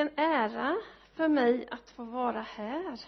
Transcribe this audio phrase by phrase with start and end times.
[0.00, 0.76] är en ära
[1.14, 3.00] för mig att få vara här.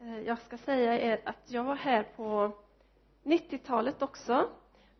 [0.00, 2.52] Eh, jag ska säga er att jag var här på
[3.24, 4.48] 90-talet också.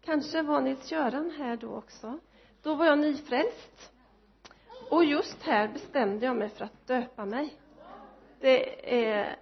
[0.05, 2.19] Kanske var Nils-Göran här då också.
[2.63, 3.93] Då var jag nyfrälst.
[4.91, 7.55] Och just här bestämde jag mig för att döpa mig.
[8.41, 9.37] Det är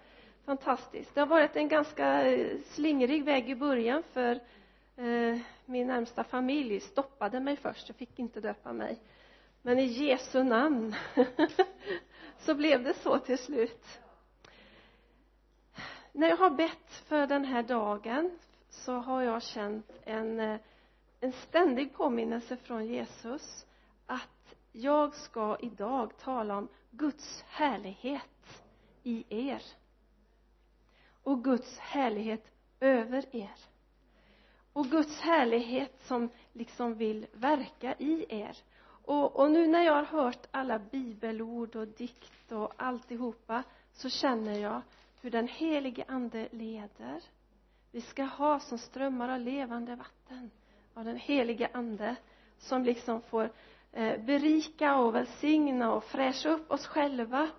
[0.44, 1.14] fantastiskt.
[1.14, 4.40] Det har varit en ganska eh, slingrig väg i början för
[4.96, 7.88] eh, min närmsta familj stoppade mig först.
[7.88, 8.98] Jag fick inte döpa mig
[9.62, 10.94] men i Jesu namn
[12.38, 14.00] så blev det så till slut.
[16.12, 20.60] När jag har bett för den här dagen så har jag känt en eh,
[21.20, 23.66] en ständig påminnelse från Jesus
[24.06, 28.62] att jag ska idag tala om Guds härlighet
[29.02, 29.62] i er
[31.22, 33.56] och Guds härlighet över er
[34.72, 38.56] och Guds härlighet som liksom vill verka i er
[39.04, 44.58] och, och nu när jag har hört alla bibelord och dikt och alltihopa så känner
[44.58, 44.82] jag
[45.20, 47.22] hur den helige ande leder.
[47.92, 50.50] Vi ska ha som strömmar av levande vatten
[50.94, 52.16] av den helige ande
[52.58, 53.50] som liksom får
[53.92, 57.50] eh, berika och välsigna och fräscha upp oss själva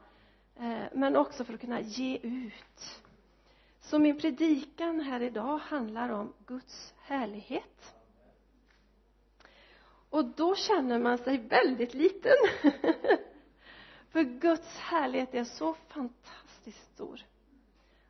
[0.59, 3.01] eh, men också för att kunna ge ut.
[3.79, 7.95] Så min predikan här idag handlar om Guds härlighet
[10.11, 12.35] och då känner man sig väldigt liten.
[14.09, 17.21] För Guds härlighet är så fantastiskt stor.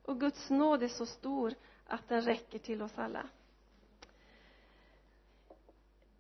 [0.06, 1.54] Och Guds nåd är så stor
[1.88, 3.26] att den räcker till oss alla.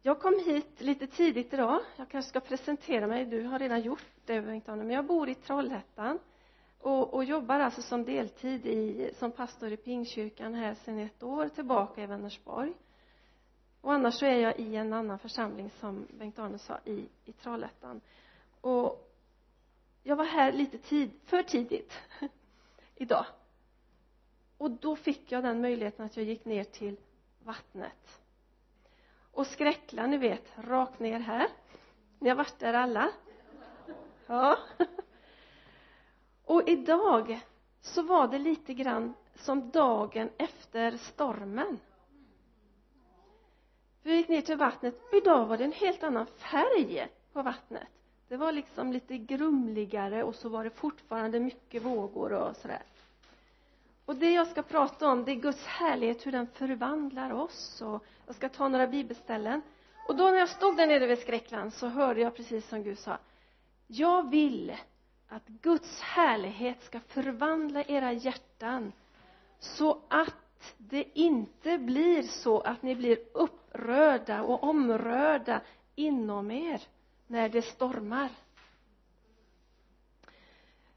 [0.01, 1.79] Jag kom hit lite tidigt idag.
[1.95, 3.25] Jag kanske ska presentera mig.
[3.25, 6.19] Du har redan gjort det men jag bor i Trollhättan.
[6.79, 11.49] Och, och jobbar alltså som deltid i, som pastor i Pingkyrkan här sedan ett år
[11.49, 12.73] tillbaka i Vänersborg
[13.81, 17.33] och annars så är jag i en annan församling som Bengt Arne sa i, i
[17.33, 18.01] Trollhättan.
[18.61, 19.11] Och
[20.03, 21.93] jag var här lite tid, för tidigt
[22.95, 23.25] idag.
[24.57, 26.97] Och då fick jag den möjligheten att jag gick ner till
[27.43, 28.21] vattnet.
[29.31, 31.47] Och skräckla ni vet rakt ner här.
[32.19, 33.11] Ni har varit där alla.
[34.27, 34.57] Ja.
[36.45, 37.39] Och idag
[37.81, 41.79] så var det lite grann som dagen efter stormen
[44.03, 45.01] vi gick ner till vattnet.
[45.11, 47.87] Och idag var det en helt annan färg på vattnet.
[48.27, 52.83] Det var liksom lite grumligare och så var det fortfarande mycket vågor och sådär.
[54.05, 57.81] Och det jag ska prata om det är Guds härlighet hur den förvandlar oss.
[57.81, 59.61] Och jag ska ta några bibelställen.
[60.07, 62.99] Och då när jag stod där nere vid skräckland så hörde jag precis som Gud
[62.99, 63.17] sa
[63.93, 64.75] jag vill
[65.27, 68.91] att Guds härlighet ska förvandla era hjärtan
[69.59, 75.61] så att det inte blir så att ni blir upp upprörda och omrörda
[75.95, 76.81] inom er
[77.27, 78.29] när det stormar.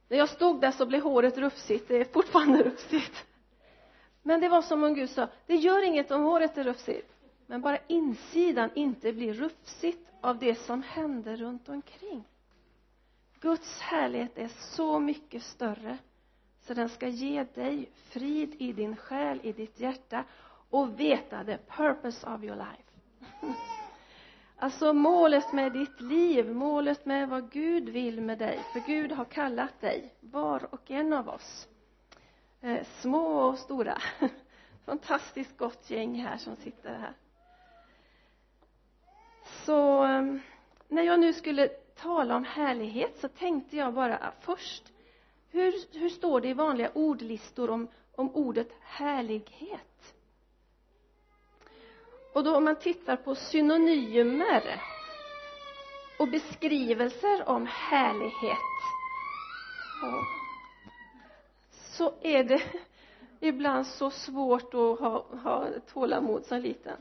[0.09, 1.89] När jag stod där så blev håret rufsigt.
[1.89, 3.27] Det är fortfarande rufsigt.
[4.23, 7.13] Men det var som om Gud sa det gör inget om håret är rufsigt.
[7.47, 12.25] Men bara insidan inte blir rufsigt av det som händer runt omkring.
[13.41, 15.99] Guds härlighet är så mycket större
[16.61, 20.25] så den ska ge dig frid i din själ, i ditt hjärta
[20.75, 22.83] och veta the purpose of your life.
[24.57, 29.25] Alltså målet med ditt liv, målet med vad Gud vill med dig för Gud har
[29.25, 31.69] kallat dig, var och en av oss.
[32.61, 33.99] Eh, små och stora.
[34.85, 37.13] Fantastiskt gott gäng här som sitter här.
[39.67, 40.23] Så eh,
[40.89, 44.93] när jag nu skulle tala om härlighet så tänkte jag bara först
[45.51, 50.15] hur, hur står det i vanliga ordlistor om, om ordet härlighet?
[52.35, 54.83] Och då om man tittar på synonymer
[56.19, 58.59] och beskrivelser om härlighet
[61.71, 62.63] så är det
[63.41, 66.97] ibland så svårt att ha, ha tålamod som liten.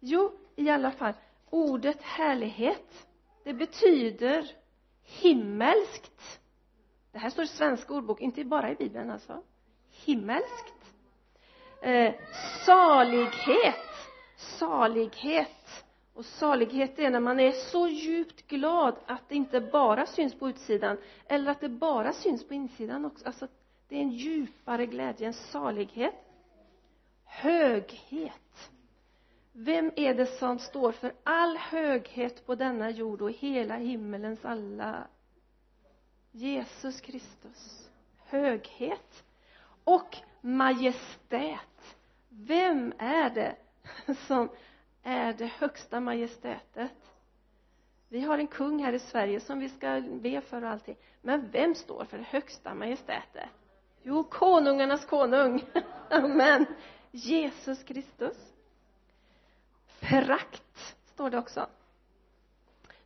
[0.00, 1.12] Jo i alla fall
[1.50, 3.06] ordet härlighet
[3.44, 4.50] det betyder
[5.02, 6.40] himmelskt.
[7.12, 9.42] Det här står i svensk ordbok inte bara i bibeln alltså.
[9.90, 10.79] Himmelskt
[11.80, 12.14] eh,
[12.66, 13.76] salighet.
[14.36, 15.84] Salighet.
[16.14, 20.48] Och salighet är när man är så djupt glad att det inte bara syns på
[20.48, 20.96] utsidan
[21.26, 23.26] eller att det bara syns på insidan också.
[23.26, 23.48] Alltså
[23.88, 26.14] det är en djupare glädje, en salighet.
[27.24, 28.70] Höghet.
[29.52, 35.06] Vem är det som står för all höghet på denna jord och hela himmelens alla?
[36.32, 37.90] Jesus Kristus.
[38.24, 39.24] Höghet.
[39.84, 41.96] Och majestät.
[42.28, 43.56] Vem är det
[44.26, 44.48] som
[45.02, 46.92] är det högsta majestätet?
[48.08, 50.96] Vi har en kung här i Sverige som vi ska be för och allting.
[51.22, 53.48] Men vem står för det högsta majestätet?
[54.02, 55.64] Jo konungarnas konung.
[56.10, 56.66] Amen.
[57.10, 58.36] Jesus Kristus.
[60.00, 61.66] Prakt står det också.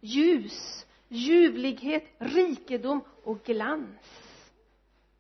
[0.01, 4.24] Ljus ljuvlighet rikedom och glans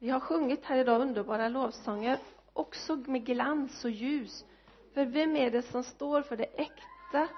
[0.04, 2.18] vi har sjungit här idag underbara lovsånger
[2.52, 4.44] också med glans och ljus.
[4.94, 7.28] För vem är det som står för det äkta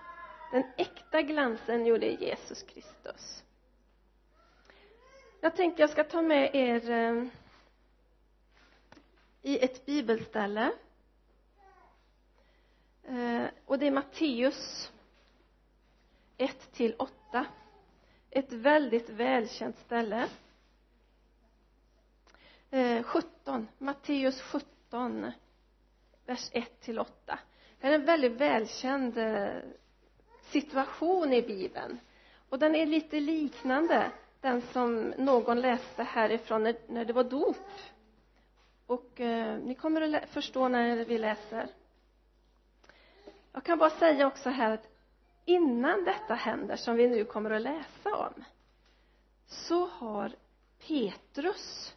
[0.52, 1.86] den äkta glansen?
[1.86, 3.44] Jo det är Jesus Kristus.
[5.40, 7.24] Jag tänkte jag ska ta med er eh,
[9.42, 10.72] i ett bibelställe.
[13.04, 14.92] Eh, och det är Matteus
[16.36, 17.46] 1 till 8
[18.30, 20.28] ett väldigt välkänt ställe
[22.70, 25.32] eh, 17 Matteus 17
[26.26, 27.38] vers 1 till 8
[27.80, 29.48] det är en väldigt välkänd eh,
[30.42, 31.98] situation i bibeln.
[32.48, 34.10] Och den är lite liknande
[34.40, 37.56] den som någon läste härifrån när, när det var dop.
[38.86, 41.68] Och eh, ni kommer att förstå när vi läser.
[43.52, 44.88] Jag kan bara säga också här att
[45.44, 48.44] innan detta händer som vi nu kommer att läsa om
[49.46, 50.32] så har
[50.86, 51.95] Petrus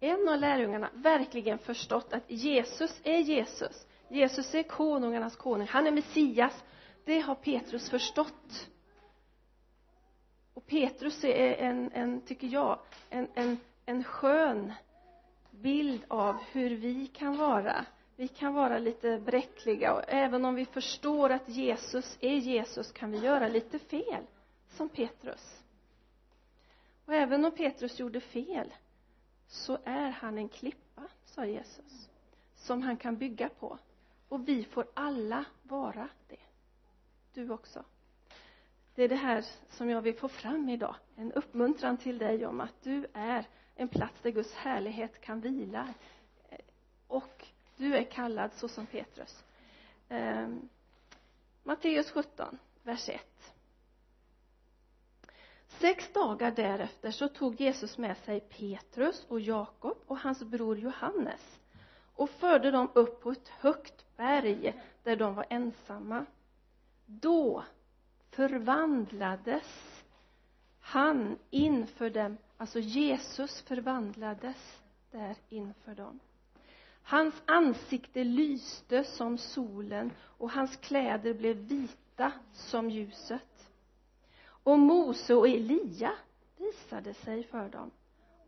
[0.00, 3.86] en av lärjungarna verkligen förstått att Jesus är Jesus.
[4.08, 5.66] Jesus är konungarnas konung.
[5.66, 6.64] Han är Messias.
[7.04, 8.68] Det har Petrus förstått.
[10.54, 12.78] Och Petrus är en, en tycker jag
[13.10, 14.72] en, en, en skön
[15.50, 17.84] bild av hur vi kan vara.
[18.16, 23.10] Vi kan vara lite bräckliga och även om vi förstår att Jesus är Jesus kan
[23.10, 24.24] vi göra lite fel
[24.68, 25.62] som Petrus.
[27.06, 28.72] Och även om Petrus gjorde fel
[29.50, 32.08] så är han en klippa sa Jesus
[32.54, 33.78] som han kan bygga på.
[34.28, 36.36] Och vi får alla vara det.
[37.34, 37.84] Du också.
[38.94, 40.96] Det är det här som jag vill få fram idag.
[41.16, 43.44] En uppmuntran till dig om att du är
[43.74, 45.94] en plats där Guds härlighet kan vila.
[47.06, 49.44] Och du är kallad så som Petrus.
[50.08, 50.68] Ehm,
[51.62, 53.20] Matteus 17 vers 1
[55.78, 61.58] sex dagar därefter så tog Jesus med sig Petrus och Jakob och hans bror Johannes
[62.14, 66.26] och förde dem upp på ett högt berg där de var ensamma.
[67.06, 67.64] Då
[68.30, 70.00] förvandlades
[70.80, 74.80] han inför dem alltså Jesus förvandlades
[75.10, 76.20] där inför dem.
[77.02, 83.49] Hans ansikte lyste som solen och hans kläder blev vita som ljuset
[84.62, 86.12] och Mose och Elia
[86.56, 87.90] visade sig för dem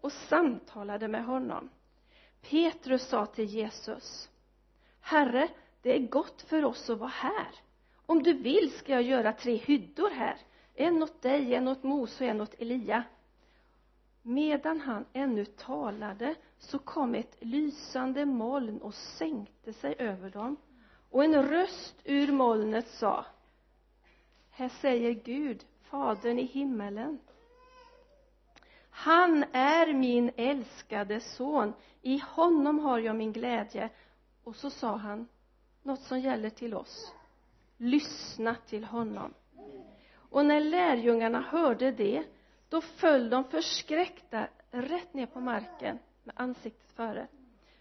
[0.01, 1.71] och samtalade med honom.
[2.51, 4.31] Petrus sa till Jesus
[5.01, 5.49] Herre,
[5.83, 7.55] det är gott för oss att vara här.
[8.07, 10.37] Om du vill ska jag göra tre hyddor här.
[10.75, 13.05] En åt dig, en åt Mose och en åt Elia.
[14.23, 20.57] Medan han ännu talade så kom ett lysande moln och sänkte sig över dem.
[21.11, 23.27] Och en röst ur molnet sa
[24.55, 27.19] här säger Gud, fadern i himmelen.
[28.91, 31.73] Han är min älskade son.
[32.03, 33.91] I honom har jag min glädje.
[34.45, 35.29] Och så sa han
[35.83, 37.15] något som gäller till oss.
[37.77, 39.35] Lyssna till honom.
[40.15, 42.25] Och när lärjungarna hörde det
[42.69, 47.27] då föll de förskräckta rätt ner på marken med ansiktet före.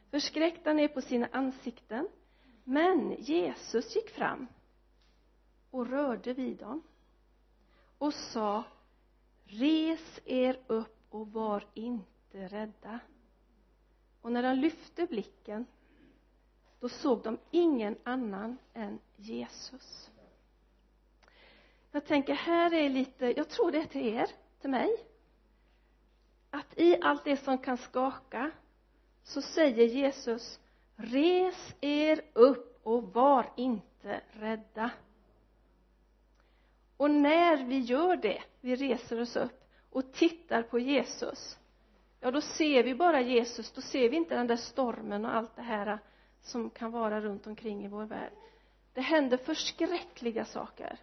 [0.09, 2.07] Förskräckta ner på sina ansikten.
[2.63, 4.47] Men Jesus gick fram
[5.71, 6.83] och rörde vid dem
[8.01, 8.63] och sa
[9.45, 12.99] res er upp och var inte rädda.
[14.21, 15.65] Och när de lyfte blicken
[16.79, 20.11] då såg de ingen annan än Jesus.
[21.91, 24.29] Jag tänker här är lite jag tror det är till er
[24.61, 25.05] till mig
[26.49, 28.51] att i allt det som kan skaka
[29.23, 30.59] så säger Jesus
[30.95, 34.91] res er upp och var inte rädda
[37.01, 41.59] och när vi gör det vi reser oss upp och tittar på Jesus
[42.19, 43.71] ja då ser vi bara Jesus.
[43.71, 45.99] Då ser vi inte den där stormen och allt det här
[46.41, 48.31] som kan vara runt omkring i vår värld.
[48.93, 50.99] Det händer förskräckliga saker.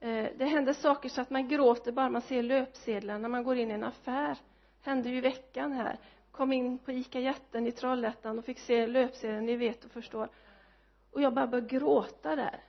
[0.00, 3.56] Eh, det händer saker så att man gråter bara man ser löpsedlar när man går
[3.56, 4.38] in i en affär
[4.82, 5.98] hände ju i veckan här.
[6.30, 10.28] Kom in på ICA Jätten i Trollhättan och fick se löpsedeln, ni vet och förstår.
[11.10, 12.65] Och jag bara började gråta där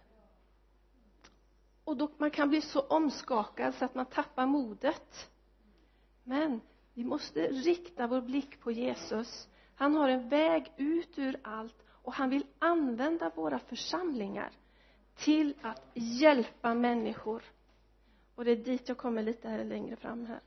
[1.87, 5.29] och då man kan bli så omskakad så att man tappar modet.
[6.23, 6.61] Men
[6.93, 9.47] vi måste rikta vår blick på Jesus.
[9.75, 14.51] Han har en väg ut ur allt och han vill använda våra församlingar
[15.15, 17.43] till att hjälpa människor.
[18.35, 20.41] Och det är dit jag kommer lite här längre fram här.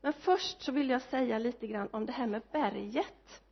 [0.00, 3.42] Men först så vill jag säga lite grann om det här med berget.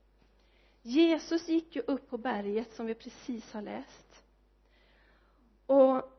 [0.82, 4.24] Jesus gick ju upp på berget som vi precis har läst.
[5.66, 6.16] Och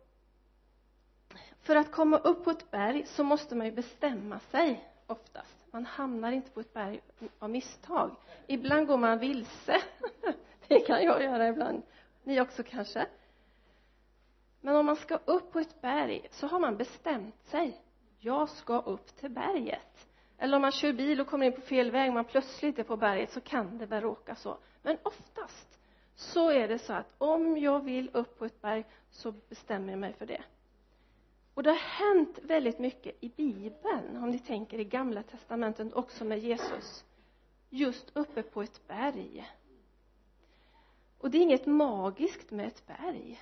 [1.62, 5.66] för att komma upp på ett berg så måste man ju bestämma sig oftast.
[5.72, 7.02] Man hamnar inte på ett berg
[7.40, 8.16] av misstag.
[8.48, 9.82] Ibland går man vilse.
[10.68, 11.82] Det kan jag göra ibland.
[12.24, 13.06] Ni också kanske.
[14.62, 17.82] Men om man ska upp på ett berg så har man bestämt sig.
[18.20, 20.08] Jag ska upp till berget.
[20.38, 22.98] Eller om man kör bil och kommer in på fel väg man plötsligt är på
[22.98, 24.58] berget så kan det väl råka så.
[24.82, 25.80] Men oftast
[26.16, 30.00] så är det så att om jag vill upp på ett berg så bestämmer jag
[30.00, 30.42] mig för det
[31.54, 36.26] och det har hänt väldigt mycket i bibeln om ni tänker i gamla testamentet också
[36.26, 37.06] med Jesus
[37.70, 39.52] just uppe på ett berg.
[41.18, 43.40] Och det är inget magiskt med ett berg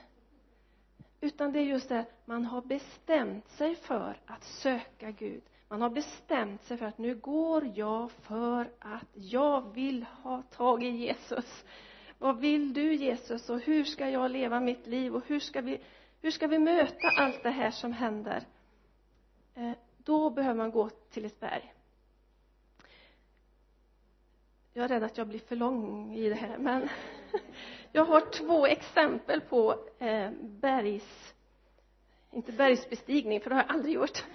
[1.22, 5.42] utan det är just det man har bestämt sig för att söka Gud.
[5.68, 10.84] Man har bestämt sig för att nu går jag för att jag vill ha tag
[10.84, 11.66] i Jesus.
[12.20, 13.50] Vad vill du Jesus?
[13.50, 15.16] Och hur ska jag leva mitt liv?
[15.16, 15.80] Och hur ska vi
[16.22, 18.44] hur ska vi möta allt det här som händer?
[19.56, 21.74] Eh, då behöver man gå till ett berg.
[24.74, 26.90] Jag är rädd att jag blir för lång i det här men
[27.92, 31.34] jag har två exempel på eh, bergs
[32.32, 34.26] inte bergsbestigning för det har jag aldrig gjort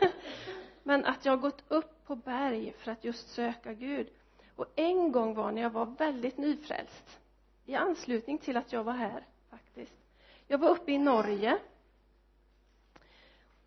[0.82, 4.08] men att jag har gått upp på berg för att just söka Gud.
[4.56, 7.20] Och en gång var när jag var väldigt nyfrälst
[7.64, 9.26] i anslutning till att jag var här
[10.52, 11.58] jag var uppe i Norge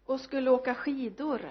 [0.05, 1.49] och skulle åka skidor.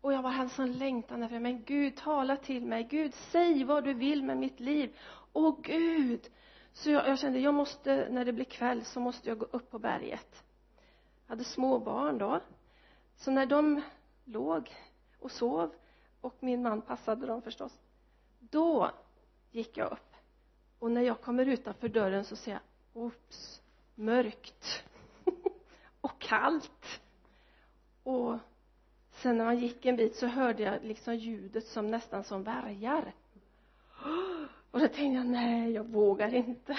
[0.00, 2.84] Och jag var här som längtan efter men Gud tala till mig.
[2.84, 4.96] Gud säg vad du vill med mitt liv.
[5.32, 6.28] Åh Gud!
[6.72, 9.70] Så jag, jag kände jag måste när det blir kväll så måste jag gå upp
[9.70, 10.44] på berget.
[11.26, 12.40] Jag hade små barn då.
[13.16, 13.82] Så när de
[14.24, 14.74] låg
[15.18, 15.74] och sov
[16.20, 17.78] och min man passade dem förstås
[18.38, 18.90] då
[19.50, 20.14] gick jag upp.
[20.78, 22.60] Och när jag kommer utanför dörren så ser jag
[22.92, 23.57] oops
[23.98, 24.84] mörkt
[26.00, 27.00] och kallt.
[28.02, 28.38] Och
[29.10, 33.14] sen när man gick en bit så hörde jag liksom ljudet som nästan som vargar
[34.70, 36.78] och då tänkte jag nej jag vågar inte.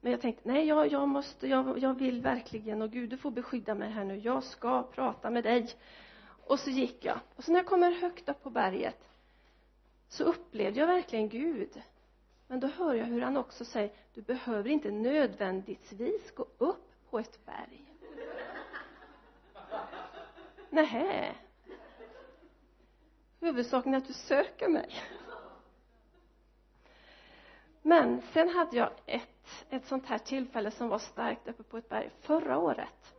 [0.00, 3.30] Men jag tänkte nej jag, jag måste jag, jag vill verkligen och Gud du får
[3.30, 4.16] beskydda mig här nu.
[4.16, 5.68] Jag ska prata med dig.
[6.46, 7.18] Och så gick jag.
[7.36, 9.08] Och så när jag kommer högt upp på berget
[10.08, 11.82] så upplevde jag verkligen Gud
[12.46, 17.18] men då hör jag hur han också säger du behöver inte nödvändigtvis gå upp på
[17.18, 17.92] ett berg.
[20.70, 21.34] Nähä.
[23.40, 24.90] Huvudsaken är att du söker mig.
[27.82, 31.88] Men sen hade jag ett, ett sånt här tillfälle som var starkt uppe på ett
[31.88, 33.14] berg förra året.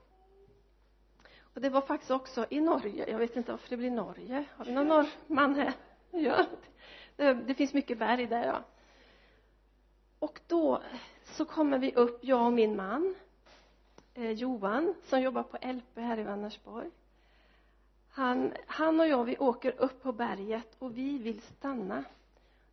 [1.40, 3.10] Och det var faktiskt också i Norge.
[3.12, 4.46] Jag vet inte varför det blir Norge.
[4.58, 5.74] Har vi någon norrman här?
[6.12, 6.46] Ja.
[7.16, 8.64] Det, det finns mycket berg där ja
[10.20, 13.16] och då eh, så kommer vi upp jag och min man
[14.14, 16.90] eh, Johan som jobbar på LP här i Vänersborg.
[18.10, 22.04] Han, han och jag vi åker upp på berget och vi vill stanna.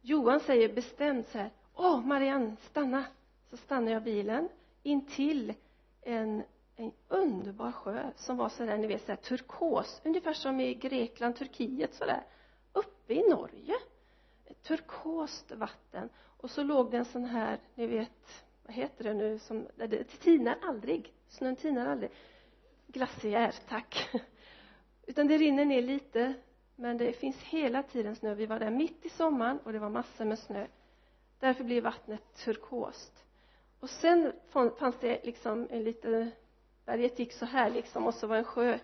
[0.01, 3.05] Johan säger bestämt så här åh Marianne stanna.
[3.51, 4.49] Så stannar jag bilen
[4.83, 5.55] intill
[6.03, 6.43] en
[6.77, 11.95] en underbar sjö som var sådär ni vet sådär turkos ungefär som i Grekland, Turkiet
[11.95, 12.25] sådär
[12.73, 13.62] uppe i Norge
[14.77, 16.09] turkost vatten.
[16.37, 20.05] Och så låg det en sån här ni vet vad heter det nu som det
[20.05, 21.13] tinar aldrig.
[21.29, 22.11] Snön tinar aldrig.
[22.87, 24.11] Glaciär tack.
[25.07, 26.35] Utan det rinner ner lite
[26.77, 28.35] men det finns hela tiden snö.
[28.35, 30.67] Vi var där mitt i sommaren och det var massor med snö.
[31.41, 33.25] Därför blir vattnet turkost.
[33.81, 34.33] Och sen
[34.79, 36.31] fanns det liksom en liten
[36.85, 38.79] berget gick så här liksom och så var en sjö.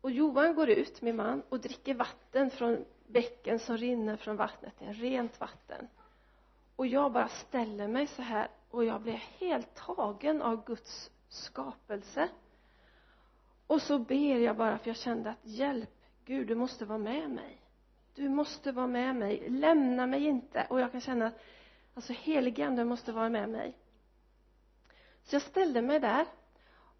[0.00, 4.74] Och Johan går ut, min man, och dricker vatten från bäcken som rinner från vattnet
[4.78, 5.88] det är rent vatten.
[6.76, 12.28] Och jag bara ställer mig så här och jag blir helt tagen av Guds skapelse.
[13.66, 17.30] Och så ber jag bara för jag kände att hjälp Gud du måste vara med
[17.30, 17.60] mig.
[18.14, 19.48] Du måste vara med mig.
[19.48, 20.66] Lämna mig inte.
[20.70, 21.34] Och jag kan känna att
[21.94, 23.78] alltså heligande måste vara med mig.
[25.22, 26.26] Så jag ställde mig där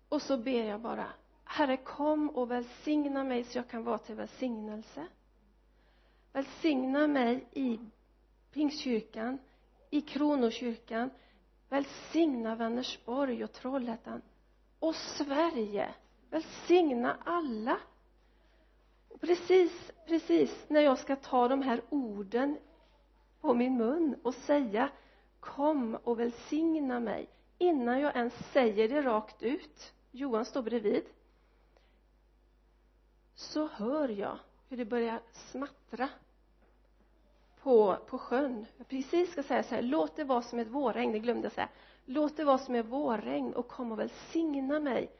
[0.08, 1.06] och så ber jag bara
[1.44, 5.06] Herre kom och välsigna mig så jag kan vara till välsignelse
[6.34, 7.78] välsigna mig i
[8.52, 9.38] Pingstkyrkan
[9.90, 11.10] i Kronokyrkan.
[11.68, 14.22] Välsigna Vänersborg och Trollhättan.
[14.78, 15.94] Och Sverige.
[16.30, 17.78] Välsigna alla.
[19.08, 22.58] Och precis, precis när jag ska ta de här orden
[23.40, 24.90] på min mun och säga
[25.40, 31.04] kom och välsigna mig innan jag ens säger det rakt ut Johan står bredvid
[33.34, 34.38] så hör jag
[34.68, 36.08] hur det börjar smattra
[37.64, 38.66] på, på sjön.
[38.76, 41.52] Jag precis ska säga så här låt det vara som ett vårregn det glömde jag
[41.52, 41.68] säga.
[42.04, 45.10] Låt det vara som ett vårregn och kom och välsigna mig.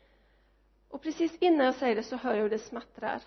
[0.89, 3.23] Och precis innan jag säger det så hör jag hur det smattrar.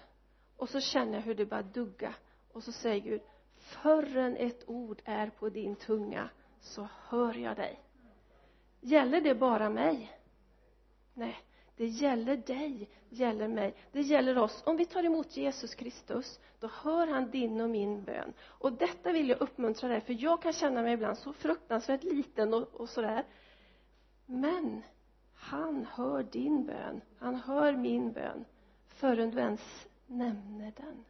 [0.58, 2.14] Och så känner jag hur det börjar dugga.
[2.54, 3.22] Och så säger Gud
[3.56, 7.80] förrän ett ord är på din tunga så hör jag dig.
[8.82, 10.20] Gäller det bara mig?
[11.14, 11.47] Nej
[11.78, 13.76] det gäller dig gäller mig.
[13.92, 14.64] Det gäller oss.
[14.66, 18.34] Om vi tar emot Jesus Kristus då hör han din och min bön.
[18.42, 22.54] Och detta vill jag uppmuntra dig för jag kan känna mig ibland så fruktansvärt liten
[22.54, 23.26] och, och sådär.
[24.26, 24.84] Men
[25.34, 27.02] han hör din bön.
[27.20, 28.46] Han hör min bön
[28.88, 31.06] förrän du ens nämner den.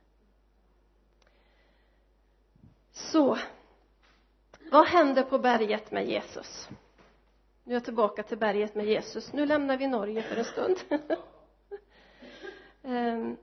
[2.91, 3.37] Så
[4.71, 6.69] vad händer på berget med Jesus?
[7.67, 9.33] Nu är jag tillbaka till berget med Jesus.
[9.33, 10.77] Nu lämnar vi Norge för en stund.
[12.83, 13.37] Ehm,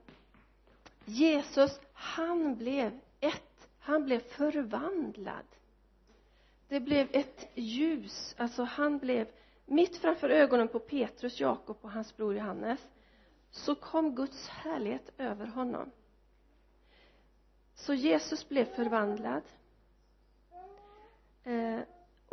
[1.05, 5.45] Jesus han blev ett han blev förvandlad.
[6.67, 8.35] Det blev ett ljus.
[8.37, 9.27] Alltså han blev
[9.65, 12.79] mitt framför ögonen på Petrus, Jakob och hans bror Johannes
[13.51, 15.91] så kom Guds härlighet över honom.
[17.75, 19.43] Så Jesus blev förvandlad.
[21.43, 21.79] Eh,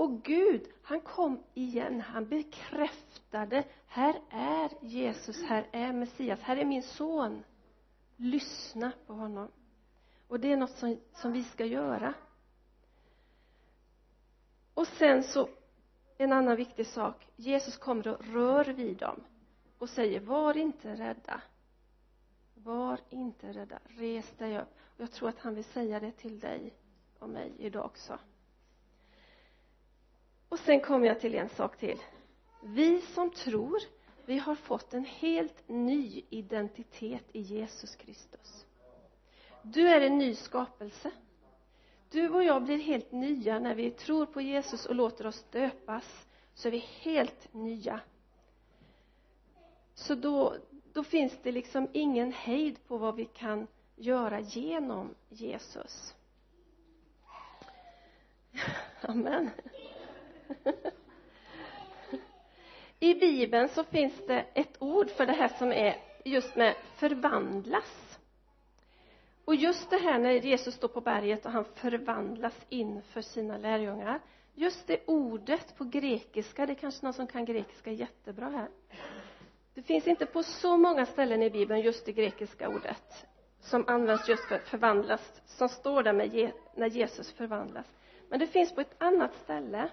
[0.02, 2.00] och Gud han kom igen.
[2.00, 7.44] Han bekräftade här är Jesus här är Messias här är min son.
[8.16, 9.49] Lyssna på honom.
[10.28, 12.14] Och det är något som, som vi ska göra.
[14.75, 15.49] Och sen så
[16.18, 17.28] en annan viktig sak.
[17.37, 19.21] Jesus kommer och rör vid dem
[19.78, 21.42] och säger var inte rädda.
[22.54, 23.78] Var inte rädda.
[23.85, 24.75] Res dig upp.
[24.94, 26.75] Och jag tror att han vill säga det till dig
[27.18, 28.18] och mig idag också
[30.52, 31.99] och sen kommer jag till en sak till.
[32.62, 33.80] Vi som tror
[34.26, 38.66] vi har fått en helt ny identitet i Jesus Kristus.
[39.62, 41.11] Du är en ny skapelse.
[42.11, 46.26] Du och jag blir helt nya när vi tror på Jesus och låter oss döpas
[46.54, 48.00] så är vi helt nya.
[49.95, 50.56] Så då,
[50.93, 56.15] då finns det liksom ingen hejd på vad vi kan göra genom Jesus.
[59.00, 59.50] Amen
[63.00, 68.19] i bibeln så finns det ett ord för det här som är just med förvandlas.
[69.45, 74.21] Och just det här när Jesus står på berget och han förvandlas inför sina lärjungar
[74.54, 78.69] just det ordet på grekiska det är kanske någon som kan grekiska jättebra här.
[79.75, 83.26] Det finns inte på så många ställen i bibeln just det grekiska ordet
[83.60, 87.86] som används just för förvandlas som står där med när Jesus förvandlas.
[88.28, 89.88] Men det finns på ett annat ställe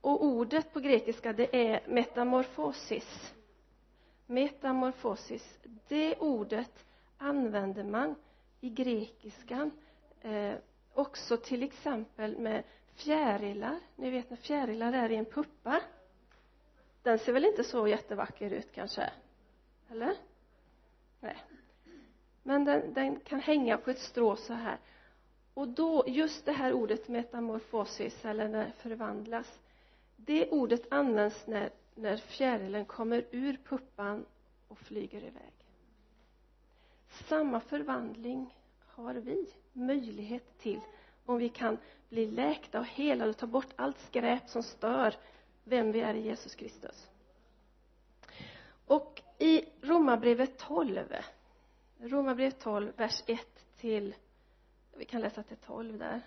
[0.00, 3.34] och ordet på grekiska det är metamorfosis.
[4.26, 5.58] Metamorfosis
[5.88, 6.84] det ordet
[7.18, 8.14] använder man
[8.60, 9.70] i grekiskan
[10.20, 10.54] eh,
[10.94, 12.62] också till exempel med
[12.94, 13.78] fjärilar.
[13.96, 15.80] Ni vet när fjärilar är i en puppa
[17.02, 19.10] den ser väl inte så jättevacker ut kanske?
[19.90, 20.16] Eller?
[21.20, 21.36] Nej.
[22.42, 24.78] Men den, den kan hänga på ett strå så här.
[25.54, 29.60] Och då just det här ordet metamorfosis eller när förvandlas
[30.26, 34.26] det ordet används när, när fjärilen kommer ur puppan
[34.68, 35.52] och flyger iväg.
[37.28, 38.54] Samma förvandling
[38.86, 40.80] har vi möjlighet till
[41.26, 41.78] om vi kan
[42.08, 45.14] bli läkta och helade och ta bort allt skräp som stör
[45.64, 47.10] vem vi är i Jesus Kristus.
[48.86, 50.98] Och i Romarbrevet 12
[51.98, 53.40] Romarbrevet 12 vers 1
[53.76, 54.14] till
[54.96, 56.20] vi kan läsa till 12 där.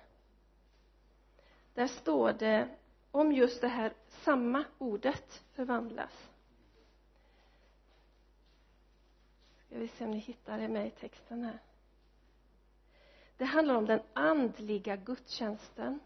[1.74, 2.70] Där står det
[3.14, 6.30] om just det här samma ordet förvandlas.
[9.66, 11.60] Ska vi se om ni hittar det med i texten här.
[13.38, 16.00] Det handlar om den andliga gudstjänsten.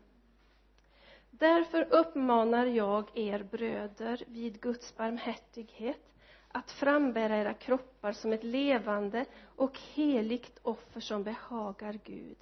[1.31, 6.13] Därför uppmanar jag er bröder vid Guds barmhärtighet
[6.47, 12.37] att frambära era kroppar som ett levande och heligt offer som behagar Gud.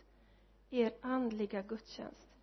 [0.70, 2.35] Er andliga gudstjänst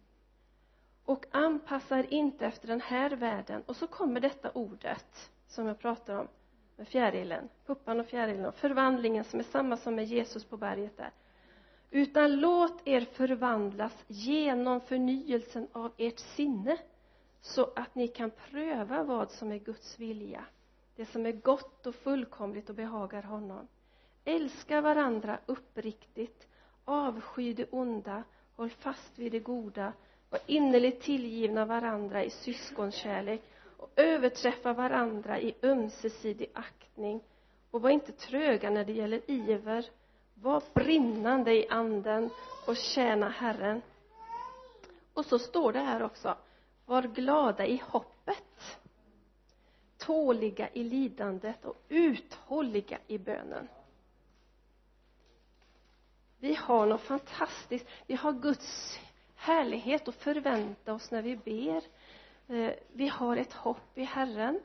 [1.04, 3.62] och anpassar inte efter den här världen.
[3.66, 6.28] Och så kommer detta ordet som jag pratar om
[6.76, 10.96] med fjärilen, puppan och fjärilen och förvandlingen som är samma som med Jesus på berget
[10.96, 11.10] där.
[11.90, 16.76] Utan låt er förvandlas genom förnyelsen av ert sinne
[17.40, 20.44] så att ni kan pröva vad som är Guds vilja
[20.96, 23.68] det som är gott och fullkomligt och behagar honom.
[24.24, 26.48] Älska varandra uppriktigt
[26.84, 28.22] avsky det onda
[28.56, 29.92] håll fast vid det goda
[30.32, 33.42] var innerligt tillgivna varandra i syskonkärlek
[33.76, 37.22] och överträffa varandra i ömsesidig aktning.
[37.70, 39.86] Och var inte tröga när det gäller iver.
[40.34, 42.30] Var brinnande i anden
[42.66, 43.82] och tjäna Herren.
[45.14, 46.36] Och så står det här också.
[46.86, 48.78] Var glada i hoppet.
[49.98, 53.68] Tåliga i lidandet och uthålliga i bönen.
[56.38, 57.86] Vi har något fantastiskt.
[58.06, 58.98] Vi har Guds
[59.42, 61.82] härlighet att förvänta oss när vi ber.
[62.56, 64.60] Eh, vi har ett hopp i Herren.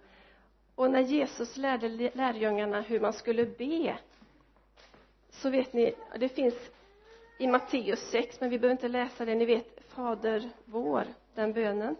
[0.75, 3.97] Och när Jesus lärde lärjungarna hur man skulle be
[5.29, 6.55] så vet ni det finns
[7.39, 9.35] i Matteus 6 men vi behöver inte läsa det.
[9.35, 11.95] Ni vet Fader vår den bönen.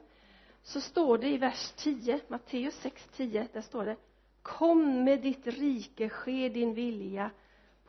[0.63, 3.95] Så står det i vers 10 Matteus 6, 10 där står det
[4.41, 7.31] kom med ditt rike ske din vilja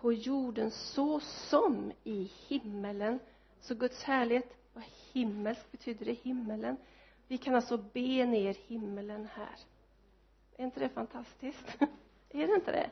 [0.01, 3.19] på jorden så som i himmelen.
[3.61, 6.77] Så Guds härlighet och himmelsk betyder det himmelen?
[7.29, 9.57] Vi kan alltså be ner himmelen här.
[10.57, 11.77] Är inte det fantastiskt?
[12.31, 12.91] Är det inte det?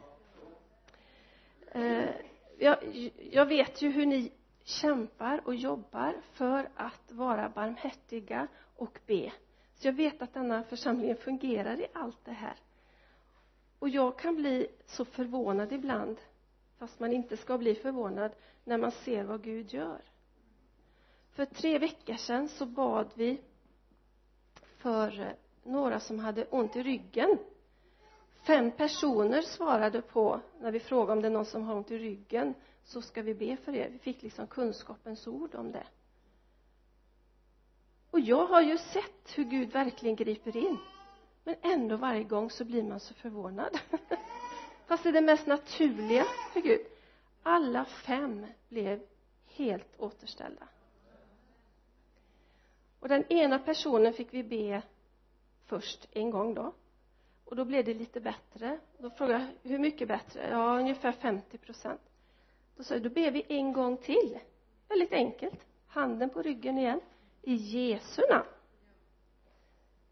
[1.78, 2.14] Eh,
[2.58, 4.32] jag, jag vet ju hur ni
[4.64, 9.32] kämpar och jobbar för att vara barmhärtiga och be.
[9.74, 12.56] Så jag vet att denna församling fungerar i allt det här.
[13.78, 16.16] Och jag kan bli så förvånad ibland
[16.78, 18.32] fast man inte ska bli förvånad
[18.64, 20.02] när man ser vad Gud gör
[21.36, 23.40] för tre veckor sedan så bad vi
[24.76, 27.38] för eh, några som hade ont i ryggen.
[28.46, 31.98] Fem personer svarade på när vi frågade om det är någon som har ont i
[31.98, 33.88] ryggen så ska vi be för er.
[33.88, 35.86] Vi fick liksom kunskapens ord om det.
[38.10, 40.78] Och jag har ju sett hur Gud verkligen griper in.
[41.44, 43.78] Men ändå varje gång så blir man så förvånad.
[44.86, 46.86] Fast det är det mest naturliga för Gud.
[47.42, 49.02] Alla fem blev
[49.46, 50.68] helt återställda
[53.06, 54.82] och den ena personen fick vi be
[55.64, 56.72] först en gång då.
[57.44, 58.78] Och då blev det lite bättre.
[58.98, 60.48] Då frågade jag hur mycket bättre?
[60.50, 62.00] Ja ungefär 50 procent.
[62.76, 64.38] Då sa jag då ber vi en gång till.
[64.88, 65.66] Väldigt enkelt.
[65.86, 67.00] Handen på ryggen igen.
[67.42, 68.48] I Jesu namn.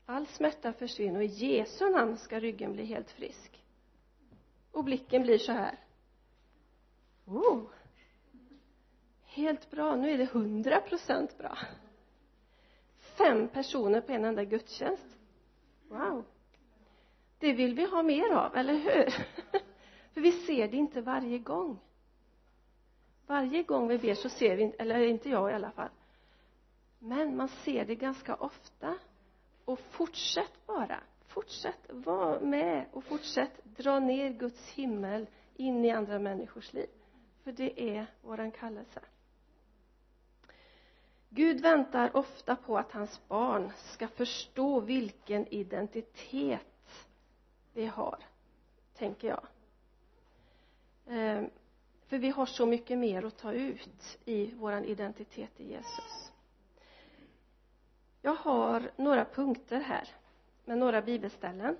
[0.06, 3.64] All smärta försvinner och i Jesu namn ska ryggen bli helt frisk.
[4.72, 5.78] Och blicken blir så här.
[7.26, 7.62] Oh.
[9.24, 9.96] Helt bra.
[9.96, 11.58] Nu är det hundra procent bra
[13.16, 15.18] fem personer på en enda gudstjänst.
[15.88, 16.24] Wow.
[17.38, 19.10] Det vill vi ha mer av, eller hur?
[20.14, 21.78] För vi ser det inte varje gång.
[23.26, 25.90] Varje gång vi ber så ser vi inte, eller inte jag i alla fall.
[26.98, 28.94] Men man ser det ganska ofta.
[29.64, 31.00] Och fortsätt bara.
[31.26, 36.88] Fortsätt var med och fortsätt dra ner Guds himmel in i andra människors liv.
[37.44, 39.00] För det är våran kallelse.
[41.36, 47.06] Gud väntar ofta på att hans barn ska förstå vilken identitet
[47.72, 48.18] vi har
[48.94, 49.46] tänker jag.
[51.06, 51.50] Ehm,
[52.06, 56.32] för vi har så mycket mer att ta ut i vår identitet i Jesus.
[58.22, 60.08] Jag har några punkter här
[60.64, 61.76] med några bibelställen.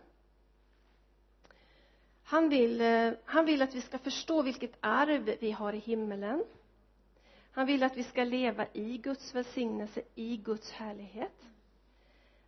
[2.24, 6.44] Han vill, eh, han vill att vi ska förstå vilket arv vi har i himmelen
[7.54, 11.42] han vill att vi ska leva i Guds välsignelse, i Guds härlighet.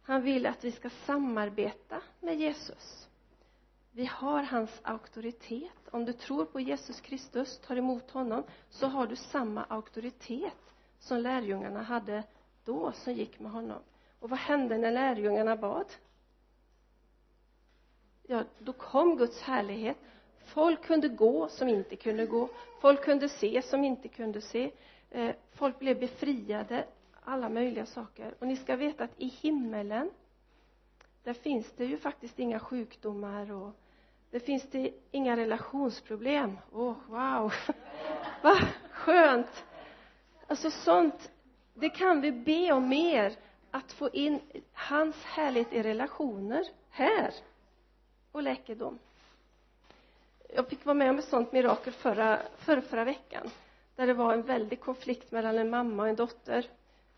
[0.02, 3.08] Han vill att vi ska samarbeta med Jesus.
[3.92, 5.88] Vi har hans auktoritet.
[5.90, 11.18] Om du tror på Jesus Kristus, tar emot honom så har du samma auktoritet som
[11.18, 12.22] lärjungarna hade
[12.64, 13.82] då som gick med honom.
[14.20, 15.86] Och vad hände när lärjungarna bad?
[18.22, 19.96] Ja då kom Guds härlighet.
[20.44, 22.48] Folk kunde gå som inte kunde gå.
[22.80, 24.70] Folk kunde se som inte kunde se
[25.10, 26.84] eh, folk blev befriade
[27.24, 28.34] alla möjliga saker.
[28.38, 30.10] Och ni ska veta att i himmelen
[31.22, 33.72] där finns det ju faktiskt inga sjukdomar och
[34.30, 36.58] det finns det inga relationsproblem.
[36.72, 37.52] Åh oh, wow.
[38.42, 38.56] Va,
[38.90, 39.64] skönt.
[40.46, 41.30] Alltså sånt
[41.74, 43.32] det kan vi be om mer
[43.70, 44.40] att få in
[44.72, 47.34] hans härlighet i relationer här
[48.32, 48.98] och läkedom.
[50.54, 53.50] Jag fick vara med om ett sånt mirakel förra, förra, förra veckan
[53.96, 56.66] där det var en väldig konflikt mellan en mamma och en dotter.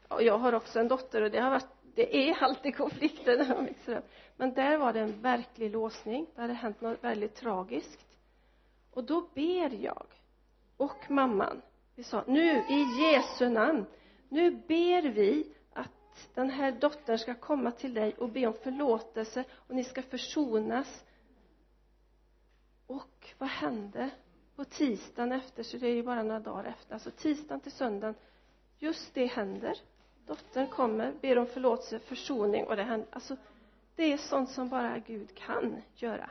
[0.08, 3.54] Och jag har också en dotter och det har varit det är alltid konflikter när
[3.54, 6.26] de växer upp men där var det en verklig låsning.
[6.34, 8.06] Det hade hänt något väldigt tragiskt.
[8.90, 10.06] Och då ber jag
[10.76, 11.62] och mamman
[11.94, 13.86] vi sa nu i Jesu namn
[14.28, 19.44] nu ber vi att den här dottern ska komma till dig och be om förlåtelse
[19.52, 21.04] och ni ska försonas.
[22.86, 24.10] Och vad hände?
[24.58, 26.94] På tisdagen efter så det är ju bara några dagar efter.
[26.94, 28.14] Alltså tisdagen till söndagen
[28.78, 29.78] just det händer.
[30.26, 33.08] Dottern kommer ber om förlåtelse försoning och det händer.
[33.12, 33.36] Alltså
[33.96, 36.30] det är sånt som bara Gud kan göra.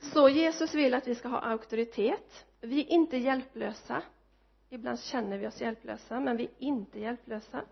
[0.00, 2.46] Så Jesus vill att vi ska ha auktoritet.
[2.60, 4.02] Vi är inte hjälplösa.
[4.70, 7.62] Ibland känner vi oss hjälplösa men vi är inte hjälplösa.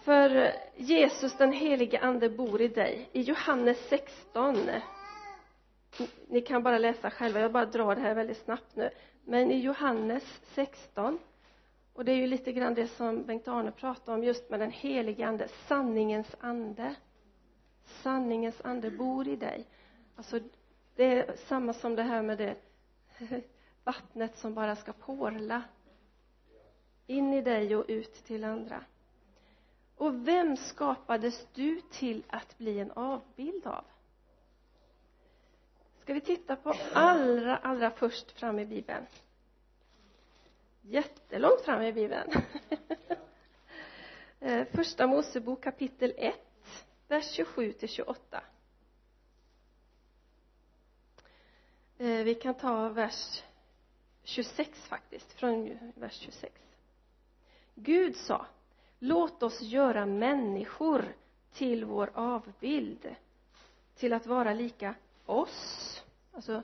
[0.00, 3.08] För Jesus den helige ande bor i dig.
[3.12, 4.56] I Johannes 16
[6.28, 7.40] ni kan bara läsa själva.
[7.40, 8.90] Jag bara drar det här väldigt snabbt nu.
[9.24, 11.18] Men i Johannes 16
[11.96, 15.26] och det är ju lite grann det som Bengt-Arne pratade om just med den helige
[15.26, 16.94] ande sanningens ande.
[17.84, 19.66] Sanningens ande bor i dig.
[20.16, 20.40] Alltså
[20.96, 22.56] det är samma som det här med det
[23.84, 25.62] vattnet som bara ska porla
[27.06, 28.84] in i dig och ut till andra.
[29.96, 33.84] Och vem skapades du till att bli en avbild av?
[36.06, 39.06] Ska vi titta på allra allra först fram i bibeln?
[40.82, 42.32] Jättelångt fram i bibeln.
[44.40, 46.34] Eh, första mosebok kapitel 1
[47.08, 48.42] vers 27 till 28
[51.98, 53.42] eh, vi kan ta vers
[54.22, 56.54] 26 faktiskt från vers 26
[57.74, 58.46] Gud sa
[58.98, 61.14] låt oss göra människor
[61.52, 63.14] till vår avbild
[63.94, 64.94] till att vara lika
[65.26, 66.04] oss.
[66.32, 66.62] Alltså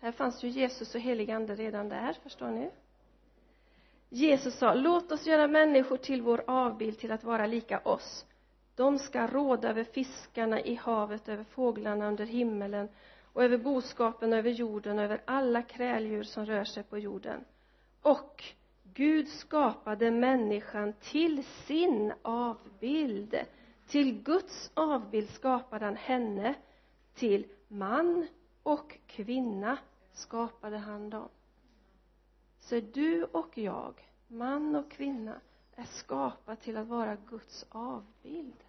[0.00, 2.70] här fanns ju Jesus och helig ande redan där förstår ni?
[4.08, 8.26] Jesus sa låt oss göra människor till vår avbild till att vara lika oss.
[8.74, 12.88] De ska råda över fiskarna i havet över fåglarna under himmelen
[13.32, 17.44] och över boskapen över jorden och över alla kräldjur som rör sig på jorden.
[18.02, 18.44] Och
[18.94, 23.34] Gud skapade människan till sin avbild.
[23.88, 26.54] Till Guds avbild skapade han henne
[27.14, 28.26] till man
[28.62, 29.78] och kvinna
[30.12, 31.28] skapade han dem.
[32.58, 33.94] Så du och jag
[34.28, 35.40] man och kvinna
[35.76, 38.64] är skapad till att vara Guds avbild.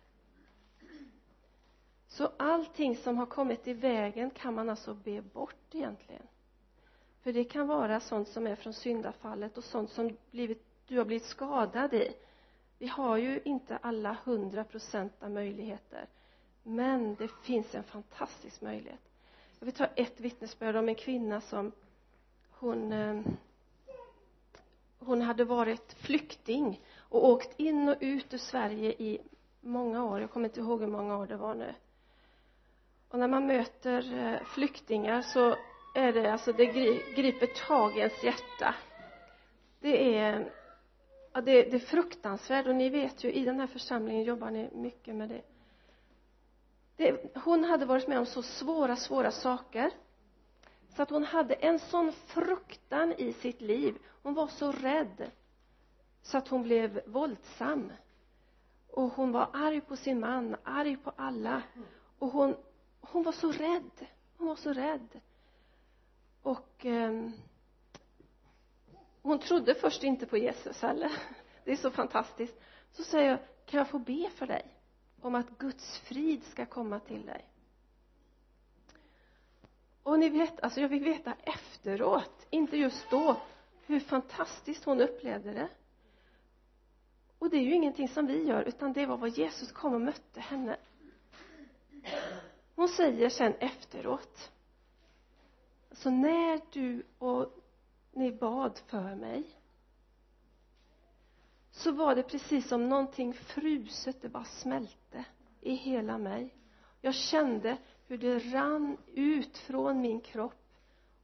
[2.07, 6.27] Så allting som har kommit i vägen kan man alltså be bort egentligen.
[7.21, 11.05] För det kan vara sånt som är från syndafallet och sånt som blivit, du har
[11.05, 12.13] blivit skadad i.
[12.77, 16.07] Vi har ju inte alla hundra procent av möjligheter
[16.69, 18.99] men det finns en fantastisk möjlighet.
[19.59, 21.71] Jag vill ta ett vittnesbörd om en kvinna som
[22.49, 23.21] hon eh,
[24.99, 29.21] hon hade varit flykting och åkt in och ut ur Sverige i
[29.61, 30.21] många år.
[30.21, 31.73] Jag kommer inte ihåg hur många år det var nu.
[33.09, 35.55] Och när man möter eh, flyktingar så
[35.95, 36.65] är det alltså det
[37.15, 38.75] griper tag i ens hjärta.
[39.79, 40.51] Det är
[41.33, 42.67] ja, det, det är fruktansvärt.
[42.67, 45.41] Och ni vet ju i den här församlingen jobbar ni mycket med det
[46.99, 49.91] det hon hade varit med om så svåra svåra saker.
[50.95, 53.97] Så att hon hade en sån fruktan i sitt liv.
[54.23, 55.31] Hon var så rädd.
[56.21, 57.91] Så att hon blev våldsam.
[58.87, 61.61] Och hon var arg på sin man arg på alla.
[62.19, 62.55] Och hon
[63.01, 64.07] hon var så rädd.
[64.37, 65.19] Hon var så rädd.
[66.41, 67.29] Och eh,
[69.21, 71.11] hon trodde först inte på Jesus heller.
[71.63, 72.59] Det är så fantastiskt.
[72.91, 74.78] Så säger jag kan jag få be för dig?
[75.21, 77.45] Om att Guds frid ska komma till dig.
[80.03, 83.41] Och ni vet, alltså jag vill veta efteråt inte just då
[83.85, 85.69] hur fantastiskt hon upplevde det.
[87.39, 90.01] Och det är ju ingenting som vi gör utan det var vad Jesus kom och
[90.01, 90.77] mötte henne.
[92.75, 94.51] Hon säger sen efteråt
[95.91, 97.53] så när du och
[98.11, 99.43] ni bad för mig
[101.71, 104.98] så var det precis som någonting fruset, det bara smälte
[105.61, 106.53] i hela mig.
[107.01, 110.53] Jag kände hur det rann ut från min kropp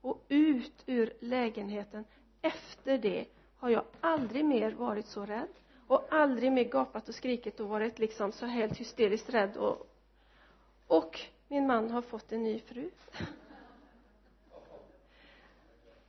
[0.02, 2.06] och ut ur lägenheten.
[2.42, 3.26] Efter det
[3.58, 5.54] har jag aldrig mer varit så rädd
[5.88, 9.58] och aldrig mer gapat och skrikit och varit liksom så helt hysteriskt rädd.
[9.58, 9.92] Och
[10.88, 12.90] och min man har fått en ny fru.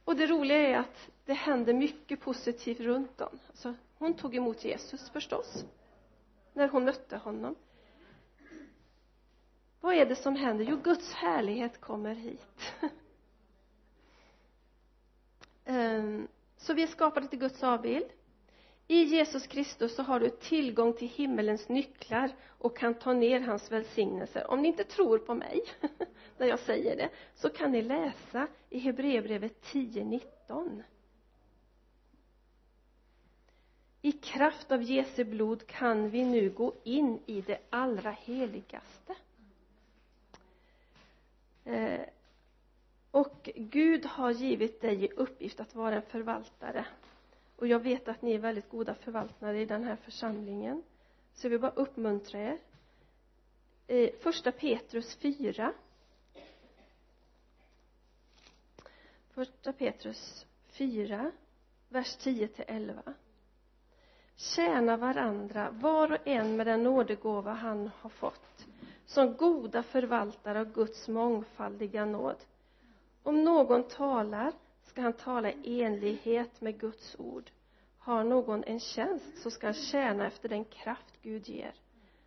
[0.05, 4.65] Och det roliga är att det hände mycket positivt runt om alltså, hon tog emot
[4.65, 5.65] Jesus förstås
[6.53, 7.55] när hon mötte honom
[9.81, 10.65] vad är det som händer?
[10.65, 12.73] Jo Guds härlighet kommer hit.
[15.69, 18.07] Ehm, så vi är skapade till Guds avbild.
[18.89, 23.73] I Jesus Kristus så har du tillgång till himmelens nycklar och kan ta ner hans
[23.73, 24.51] välsignelser.
[24.51, 25.61] Om ni inte tror på mig
[26.39, 30.83] när jag säger det så kan ni läsa i Hebreerbrevet 10.19
[34.07, 39.15] i kraft av Jesu blod kan vi nu gå in i det allra heligaste.
[41.67, 42.01] Eh,
[43.11, 46.87] och Gud har givit dig i uppgift att vara en förvaltare.
[47.57, 50.83] Och jag vet att ni är väldigt goda förvaltare i den här församlingen.
[51.35, 52.59] Så jag vill bara uppmuntra er.
[53.89, 55.73] I första Petrus 4
[59.31, 61.33] första Petrus 4
[61.89, 63.03] vers 10 till 11
[64.37, 68.66] tjäna varandra var och en med den nådegåva han har fått
[69.07, 72.37] som goda förvaltare av Guds mångfaldiga nåd.
[73.23, 74.53] Om någon talar
[74.85, 77.51] ska han tala i enlighet med Guds ord.
[77.99, 81.75] Har någon en tjänst så ska han tjäna efter den kraft Gud ger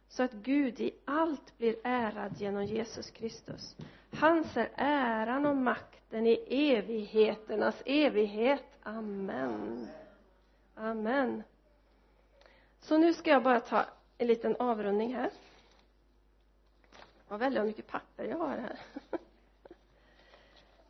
[0.09, 3.75] så att Gud i allt blir ärad genom Jesus Kristus.
[4.19, 8.65] Hans är äran och makten i evigheternas evighet.
[8.83, 9.87] Amen.
[10.75, 11.43] Amen.
[12.79, 13.85] Så nu ska jag bara ta
[14.17, 15.29] en liten avrundning här
[17.29, 18.79] vad väldigt mycket papper jag har här.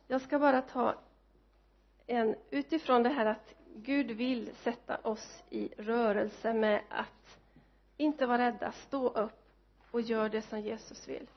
[0.06, 0.94] Jag ska bara ta
[2.06, 7.38] en utifrån det här att Gud vill sätta oss i rörelse med att
[7.96, 9.40] inte vara rädda, stå upp
[9.90, 11.30] och gör det som Jesus vill.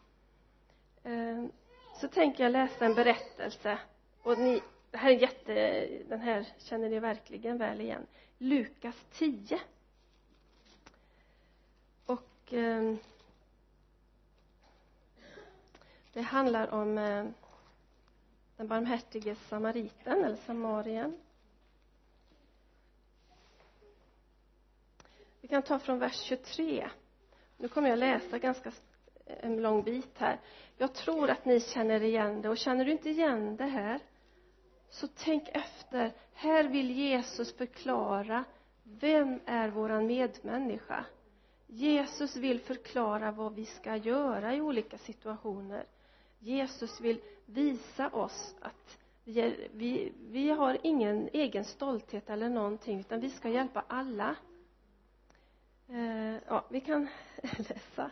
[1.04, 1.52] Ehm,
[1.96, 3.80] så tänker jag läsa en berättelse.
[4.22, 4.62] Och ni,
[4.92, 8.08] det här är jätte, den här känner ni verkligen väl igen.
[8.38, 9.60] Lukas 10
[12.06, 12.98] och ehm, eh,
[16.13, 17.26] det handlar om eh,
[18.58, 21.17] den barmhärtige samariten eller samarien.
[25.41, 26.89] Vi kan ta från vers 23
[27.63, 28.69] nu kommer jag läsa ganska
[29.26, 30.39] eh, en lång bit här.
[30.78, 32.49] Jag tror att ni känner igen det.
[32.49, 33.99] Och känner du inte igen det här
[34.89, 36.12] så tänk efter.
[36.34, 38.43] Här vill Jesus förklara
[38.84, 41.06] vem är våran medmänniska?
[41.67, 45.86] Jesus vill förklara vad vi ska göra i olika situationer.
[46.44, 53.00] Jesus vill visa oss att vi, är, vi, vi har ingen egen stolthet eller någonting
[53.00, 54.36] utan vi ska hjälpa alla.
[55.90, 57.08] Eh, ja, vi kan
[57.42, 58.12] läsa.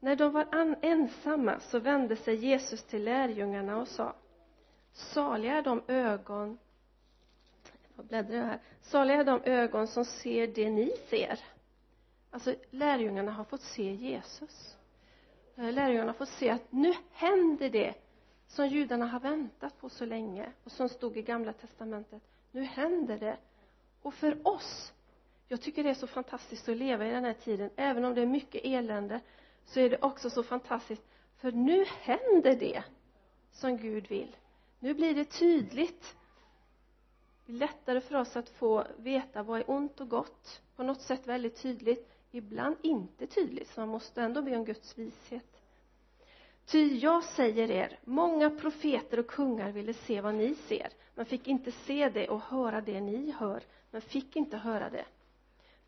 [0.00, 4.14] När de var ensamma så vände sig Jesus till lärjungarna och sa
[4.92, 6.58] saliga är de ögon
[7.96, 8.60] jag bläddrar här.
[8.80, 11.40] Saliga är de ögon som ser det ni ser.
[12.30, 14.77] Alltså lärjungarna har fått se Jesus.
[15.58, 17.94] Eh, lärjungarna får se att nu händer det
[18.46, 22.22] som judarna har väntat på så länge och som stod i gamla testamentet.
[22.50, 23.36] Nu händer det.
[24.02, 24.92] Och för oss
[25.48, 28.22] jag tycker det är så fantastiskt att leva i den här tiden även om det
[28.22, 29.20] är mycket elände
[29.64, 31.02] så är det också så fantastiskt.
[31.36, 32.82] För nu händer det
[33.52, 34.36] som Gud vill.
[34.78, 36.16] Nu blir det tydligt.
[37.46, 40.62] Det är lättare för oss att få veta vad är ont och gott.
[40.76, 44.98] På något sätt väldigt tydligt ibland inte tydligt så man måste ändå be om Guds
[44.98, 45.62] vishet.
[46.66, 51.48] Ty jag säger er många profeter och kungar ville se vad ni ser men fick
[51.48, 55.04] inte se det och höra det ni hör men fick inte höra det.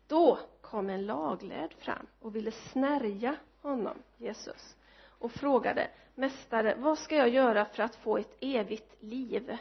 [0.07, 4.75] Då kom en laglärd fram och ville snärja honom, Jesus
[5.21, 9.57] och frågade mästare, vad ska jag göra för att få ett evigt liv?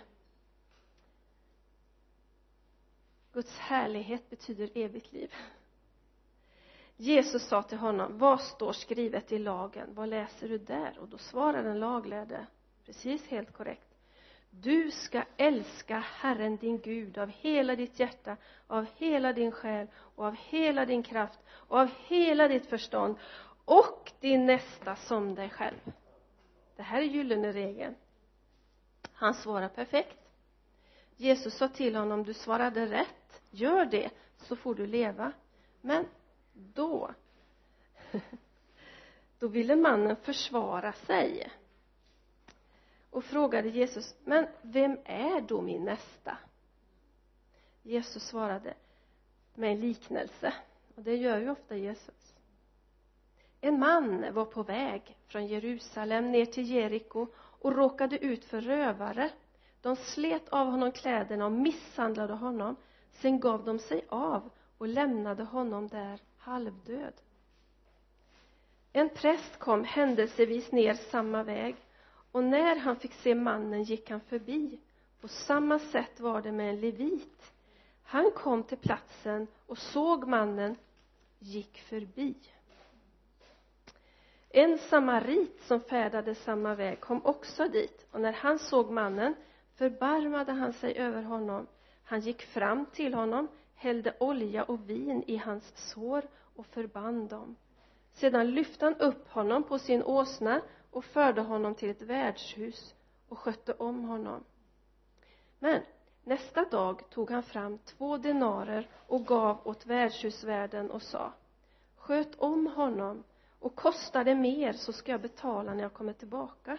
[3.32, 5.34] Guds härlighet betyder evigt liv.
[7.00, 9.88] Jesus sa till honom vad står skrivet i lagen?
[9.94, 10.98] Vad läser du där?
[10.98, 12.46] Och då svarade den laglärde
[12.86, 13.88] precis helt korrekt.
[14.50, 18.36] Du ska älska Herren din Gud av hela ditt hjärta
[18.66, 23.16] av hela din själ och av hela din kraft och av hela ditt förstånd
[23.64, 25.92] och din nästa som dig själv.
[26.76, 27.94] Det här är gyllene regeln.
[29.12, 30.18] Han svarar perfekt.
[31.16, 33.42] Jesus sa till honom du svarade rätt.
[33.50, 35.32] Gör det så får du leva.
[35.80, 36.06] Men
[36.74, 37.10] då.
[39.38, 41.50] Då ville mannen försvara sig.
[43.10, 46.38] Och frågade Jesus men vem är då min nästa?
[47.82, 48.74] Jesus svarade
[49.54, 50.54] med en liknelse.
[50.94, 52.34] Och det gör ju ofta Jesus.
[53.60, 59.30] En man var på väg från Jerusalem ner till Jeriko och råkade ut för rövare.
[59.80, 62.76] De slet av honom kläderna och misshandlade honom.
[63.12, 66.20] Sen gav de sig av och lämnade honom där
[66.50, 67.14] halvdöd.
[68.92, 71.76] En präst kom händelsevis ner samma väg
[72.32, 74.80] och när han fick se mannen gick han förbi.
[75.20, 77.52] På samma sätt var det med en levit.
[78.02, 80.76] Han kom till platsen och såg mannen
[81.38, 82.34] gick förbi.
[84.48, 89.34] En samarit som färdade samma väg kom också dit och när han såg mannen
[89.74, 91.66] förbarmade han sig över honom.
[92.04, 93.48] Han gick fram till honom
[93.80, 96.22] hällde olja och vin i hans sår
[96.60, 97.56] och förband dem.
[98.12, 102.94] Sedan lyfte han upp honom på sin åsna och förde honom till ett värdshus
[103.28, 104.44] och skötte om honom.
[105.58, 105.82] Men
[106.24, 111.32] nästa dag tog han fram två denarer och gav åt värdshusvärden och sa
[111.96, 113.24] sköt om honom
[113.58, 116.78] och kostar det mer så ska jag betala när jag kommer tillbaka.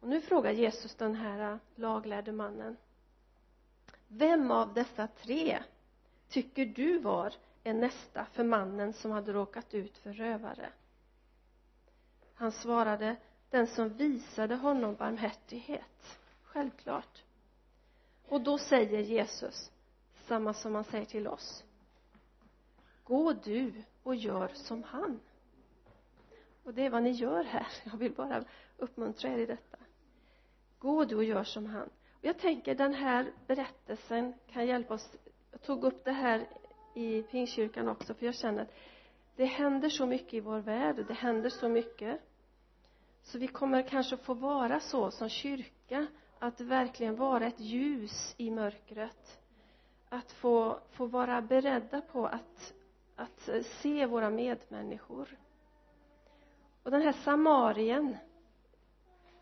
[0.00, 2.76] Och nu frågar Jesus den här laglärde mannen
[4.08, 5.62] vem av dessa tre
[6.28, 7.32] tycker du var
[7.68, 10.70] en nästa för mannen som hade råkat ut för rövare.
[12.34, 13.16] Han svarade
[13.50, 16.18] den som visade honom barmhärtighet.
[16.42, 17.24] Självklart.
[18.28, 19.70] Och då säger Jesus
[20.26, 21.64] samma som han säger till oss
[23.08, 25.20] gå du och gör som han.
[26.64, 27.66] Och det är vad ni gör här.
[27.84, 28.44] Jag vill bara
[28.76, 29.76] uppmuntra er i detta.
[30.78, 31.88] Gå du och gör som han.
[32.12, 35.16] Och jag tänker den här berättelsen kan hjälpa oss.
[35.50, 36.48] Jag tog upp det här
[36.98, 38.74] i Pingstkyrkan också för jag känner att
[39.36, 42.20] det händer så mycket i vår värld det händer så mycket.
[43.22, 46.06] Så vi kommer kanske få vara så som kyrka
[46.38, 49.40] att verkligen vara ett ljus i mörkret.
[50.08, 52.74] Att få, få vara beredda på att,
[53.16, 55.38] att se våra medmänniskor.
[56.82, 58.16] Och den här samarien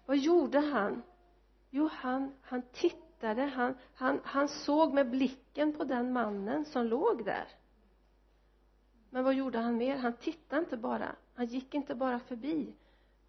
[0.07, 1.03] vad gjorde han?
[1.71, 7.25] Jo han, han tittade han, han, han såg med blicken på den mannen som låg
[7.25, 7.49] där.
[9.11, 9.97] Men vad gjorde han mer?
[9.97, 11.17] Han tittade inte bara.
[11.35, 12.75] Han gick inte bara förbi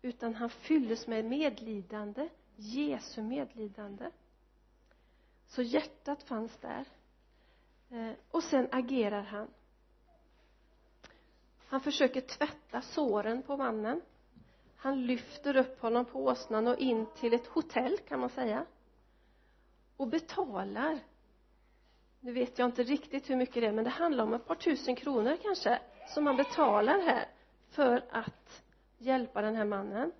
[0.01, 4.09] utan han fylldes med medlidande Jesu medlidande.
[5.47, 6.85] Så hjärtat fanns där.
[7.89, 9.47] Eh, och sen agerar han.
[11.67, 14.01] Han försöker tvätta såren på mannen.
[14.75, 18.65] Han lyfter upp honom på åsnan och in till ett hotell kan man säga
[19.97, 20.99] och betalar.
[22.19, 24.55] Nu vet jag inte riktigt hur mycket det är men det handlar om ett par
[24.55, 27.25] tusen kronor kanske som man betalar här
[27.69, 28.63] för att
[28.97, 30.11] hjälpa den här mannen.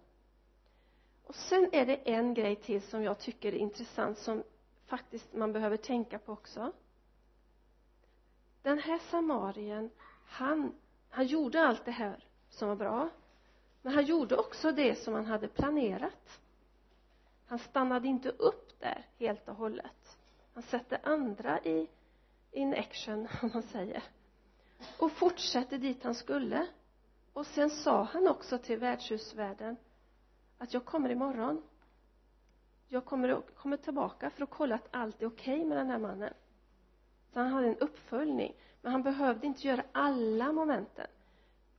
[1.23, 4.43] Och sen är det en grej till som jag tycker är intressant som
[4.85, 6.71] faktiskt man behöver tänka på också.
[8.61, 9.89] Den här samarien
[10.25, 10.73] han
[11.09, 13.09] han gjorde allt det här som var bra
[13.81, 16.41] men han gjorde också det som han hade planerat
[17.47, 20.17] han stannade inte upp där helt och hållet.
[20.53, 21.89] Han sätter andra i
[22.51, 24.03] in action om man säger.
[24.99, 26.67] Och fortsätter dit han skulle.
[27.33, 29.77] Och sen sa han också till värdshusvärden
[30.57, 31.63] att jag kommer imorgon.
[32.87, 35.99] Jag kommer, kommer tillbaka för att kolla att allt är okej okay med den här
[35.99, 36.33] mannen.
[37.33, 38.55] Så han hade en uppföljning.
[38.81, 41.07] Men han behövde inte göra alla momenten.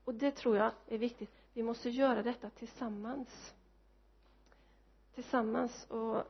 [0.04, 1.30] Och det tror jag är viktigt.
[1.52, 3.54] Vi måste göra detta tillsammans
[5.18, 5.86] tillsammans.
[5.90, 6.22] Och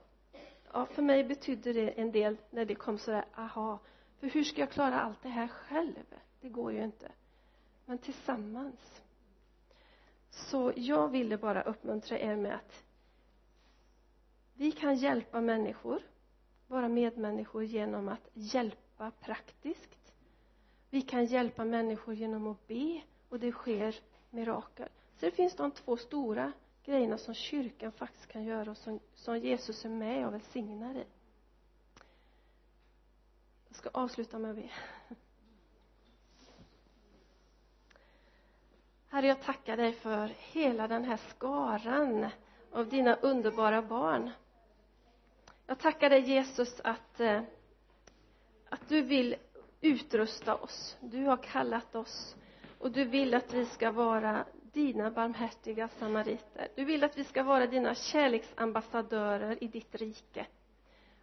[0.72, 3.78] ja, för mig betydde det en del när det kom sådär aha
[4.20, 6.14] för hur ska jag klara allt det här själv?
[6.40, 7.12] Det går ju inte.
[7.86, 9.02] Men tillsammans.
[10.30, 12.84] Så jag ville bara uppmuntra er med att
[14.54, 16.02] vi kan hjälpa människor
[16.66, 20.12] vara medmänniskor genom att hjälpa praktiskt.
[20.90, 23.96] Vi kan hjälpa människor genom att be och det sker
[24.30, 24.88] mirakel.
[25.16, 26.52] Så det finns de två stora
[26.88, 31.04] grejerna som kyrkan faktiskt kan göra och som, som Jesus är med och välsignar i
[33.68, 34.70] jag ska avsluta med att be
[39.08, 42.26] Herre, jag tackar dig för hela den här skaran
[42.72, 44.30] av dina underbara barn.
[45.66, 47.42] Jag tackar dig Jesus att, eh,
[48.68, 49.36] att du vill
[49.80, 50.96] utrusta oss.
[51.00, 52.36] Du har kallat oss
[52.78, 56.68] och du vill att vi ska vara dina barmhärtiga samariter.
[56.74, 60.46] Du vill att vi ska vara dina kärleksambassadörer i ditt rike.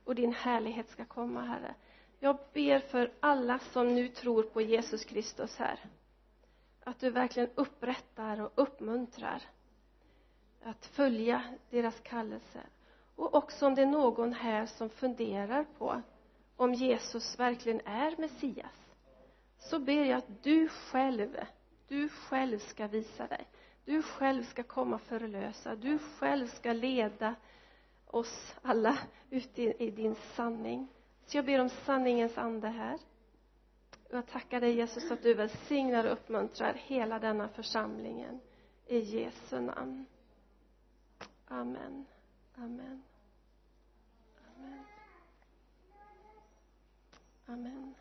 [0.03, 1.75] Och din härlighet ska komma, Herre.
[2.19, 5.79] Jag ber för alla som nu tror på Jesus Kristus här.
[6.83, 9.41] Att du verkligen upprättar och uppmuntrar
[10.63, 12.59] att följa deras kallelse.
[13.15, 16.01] Och också om det är någon här som funderar på
[16.55, 18.85] om Jesus verkligen är Messias
[19.57, 21.37] så ber jag att du själv
[21.87, 23.47] du själv ska visa dig.
[23.85, 25.75] Du själv ska komma förlösa.
[25.75, 27.35] Du själv ska leda
[28.07, 28.97] oss alla
[29.29, 30.87] ut i, i din sanning.
[31.25, 32.99] Så jag ber om sanningens ande här.
[34.09, 38.39] Och jag tackar dig Jesus att du välsignar och uppmuntrar hela denna församlingen.
[38.87, 40.05] I Jesu namn.
[41.47, 42.05] Amen.
[42.55, 43.03] Amen.
[44.37, 44.85] Amen.
[47.47, 47.95] Amen.